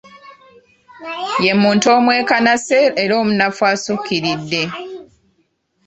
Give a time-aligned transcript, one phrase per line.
[1.45, 4.63] Ye muntu omwekanase era omunafu ekisukkiridde.